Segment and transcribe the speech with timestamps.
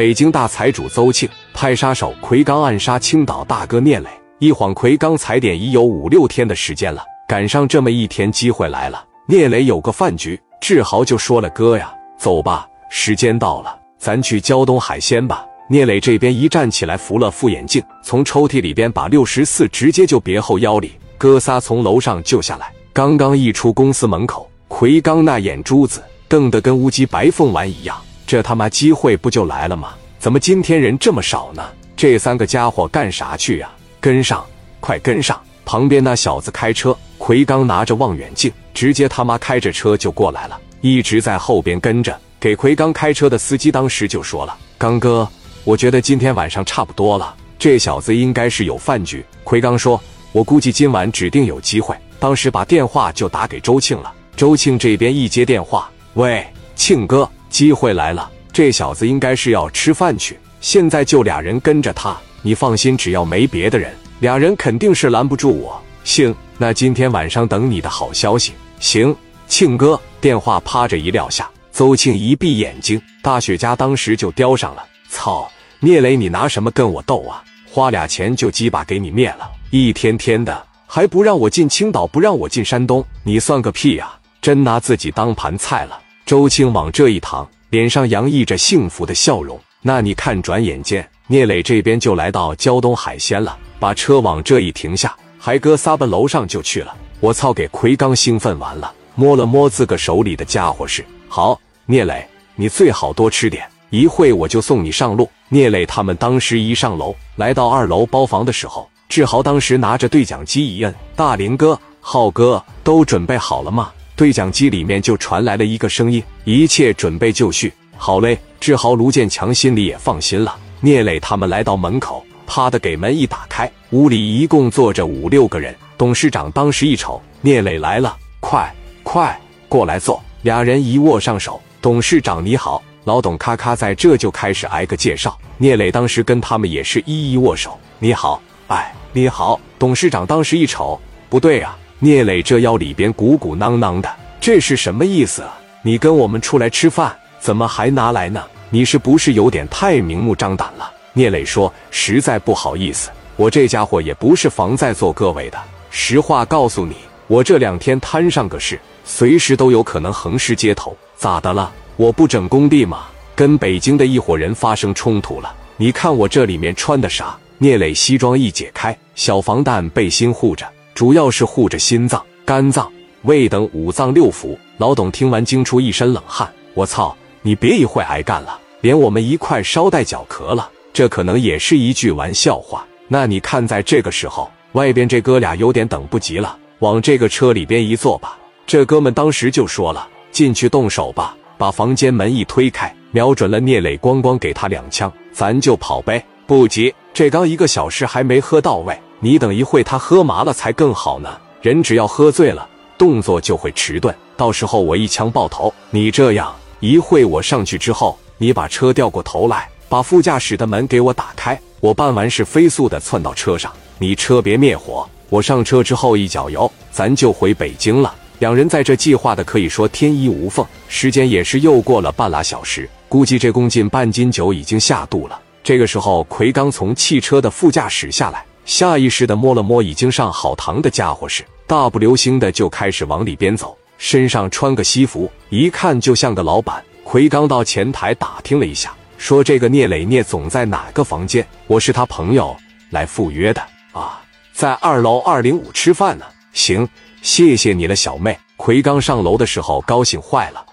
[0.00, 9.04] 北京大财主邹庆派杀手奎刚暗杀青岛大哥聂磊，一晃奎刚踩点已有五六天的时间了，赶上这么一天机会来了。
[9.28, 20.92] 聂磊有个饭局，志豪就说了：“哥呀，走吧，时间到了，咱去胶东海鲜吧。”聂磊这边一站起来，扶了副眼镜，从抽屉里边把六十四直接就别后腰里。
[21.18, 27.94] 哥仨从楼上救下来，刚刚一出公司门口，奎刚那眼珠子瞪得跟乌鸡白凤丸一样。
[28.30, 29.94] 这他妈机会不就来了吗？
[30.20, 31.68] 怎么今天人这么少呢？
[31.96, 33.68] 这三个家伙干啥去呀？
[33.98, 34.46] 跟上，
[34.78, 35.36] 快跟上！
[35.64, 42.16] 旁边那小子开车，奎刚拿着望远镜，直接他妈开着车就过来了，一直在后边跟着。
[42.38, 45.28] 给奎刚开车的司机当时就说了：“刚哥，
[45.64, 54.12] 我觉得今天晚上差不多了，这小子应该是有饭局。”奎刚说：“我估计今晚指定有机会。”当时把电话就打给周庆了。
[54.36, 60.38] 周庆这边一接电话：“喂，庆哥。”机会来了，这小子应该是要吃饭去。
[60.60, 65.78] 现在就俩人跟着他，你放心，只要没别的人，俩人肯定是拦不住我。
[66.04, 68.52] 行，那今天晚上等你的好消息。
[68.78, 69.14] 行，
[69.48, 74.84] 庆哥，电话啪着一撂下，邹庆一闭眼睛，大雪茄当时就叼上了。
[75.08, 77.42] 操，聂磊，你拿什么跟我斗啊？
[77.68, 84.12] 花俩钱就鸡巴给你灭了，一天天的还不让我进青岛，不让我进山东，你算个屁呀！
[84.42, 86.00] 真拿自己当盘菜了。
[86.30, 89.58] 周青往这一躺，脸上洋溢着幸福的笑容。
[89.82, 96.94] 那你看，转眼间聂磊这边就来到胶东海鲜了，把车往这一停下，还哥仨奔楼上就去了。
[97.18, 101.04] 我操，给奎刚兴奋完了，摸了摸自个手里的家伙事。
[101.26, 105.28] 好，聂磊，你最好多吃点，一会我就送你上路。
[105.48, 113.90] 聂磊他们当时一上楼，来到二楼包房的时候，志豪当时拿着对讲机一摁：“大林哥，浩哥，都准备好了吗？”
[114.20, 120.54] 对讲机里面就传来了一个声音：“一切准备就绪，好嘞。”志豪、卢建强心里也放心了。
[120.82, 125.74] 聂磊他们来到门口，啪的给门一打开，屋里一共坐着五六个人。
[125.96, 128.70] 董事长当时一瞅，聂磊来了，快
[129.02, 129.40] 快
[129.70, 130.22] 过来坐。
[130.42, 135.34] 俩人一握上手，董事长你好，老董咔咔在这就开始挨个介绍。
[135.56, 139.58] 聂磊当时跟他们也是一一握手，你好，哎，你好。
[139.78, 141.00] 董事长当时一瞅，
[141.30, 141.74] 不对啊。
[142.02, 145.58] 聂磊这腰里边鼓鼓囊囊的，这是什么意思啊？
[145.82, 148.42] 你跟我们出来吃饭，怎么还拿来呢？
[148.70, 150.90] 你是不是有点太明目张胆了？
[151.12, 155.58] 聂磊说：“实在不好意思，我这家伙也不是防在座各位的。
[155.90, 156.96] 实话告诉你，
[157.26, 160.96] 我这两天摊上个事，随时都有可能横尸街头。
[161.18, 161.70] 咋的了？
[161.96, 163.08] 我不整工地吗？
[163.34, 165.54] 跟北京的一伙人发生冲突了。
[165.76, 170.66] 你看我这里面穿的啥？”聂磊西装一解开，小防弹背心护着。
[171.00, 174.54] 主要是护着心脏、肝脏、胃等五脏六腑。
[174.76, 176.46] 老董听完惊出一身冷汗
[176.76, 180.70] ：“我操，你别一会挨干了，连我们一块捎带脚壳了。
[180.92, 188.38] 这可能也是一句玩笑话。”那你看，在这个时候，外边这哥俩有点等不及了，往这个车里边一坐吧。
[188.66, 196.22] 这哥们当时就说了：“进去动手吧！”把房间门一推开，瞄准了聂磊，咣咣给他两枪，咱就跑呗。
[196.46, 198.94] 不急，这刚一个小时还没喝到位。
[199.22, 201.28] 你等一会，他喝麻了才更好呢。
[201.60, 202.66] 人只要喝醉了，
[202.96, 205.72] 动作就会迟钝，到时候我一枪爆头。
[205.90, 211.60] 你这样一会，我上去之后，你把车调过头来，把副驾驶的门给我打开。
[211.80, 215.06] 我办完事，飞速的窜到车上，你车别灭火。
[215.28, 218.14] 我上车之后一脚油，咱就回北京了。
[218.38, 220.64] 两人在这计划的可以说天衣无缝。
[220.88, 225.38] 时间也是又过了半拉小时，估计这公斤半斤酒已经下肚了。
[225.62, 228.42] 这个时候，奎刚从汽车的副驾驶下来。
[228.70, 236.80] 下意识的摸了摸已经上好堂的家伙事，大步流星的就开始往里边走，身上穿个西服，一看就像个老板。
[237.02, 241.44] 奎刚到前台打听了一下，说这个聂磊聂总在哪个房间？
[241.66, 242.56] 我是他朋友
[242.90, 243.60] 来赴约的
[243.90, 244.22] 啊，
[244.52, 246.24] 在二楼二零五吃饭呢。
[246.52, 246.88] 行，
[247.22, 248.38] 谢谢你了，小妹。
[248.56, 250.64] 奎刚上楼的时候高兴坏了。